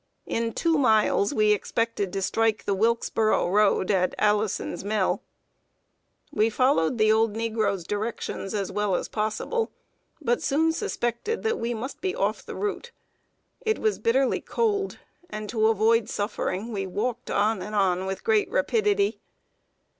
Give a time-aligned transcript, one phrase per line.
[0.25, 5.21] In two miles we expected to strike the Wilkesboro road, at Allison's Mill.
[6.31, 9.69] We followed the old negro's directions as well as possible,
[10.19, 12.89] but soon suspected that we must be off the route.
[13.63, 14.97] It was bitterly cold,
[15.29, 19.19] and to avoid suffering we walked on and on with great rapidity.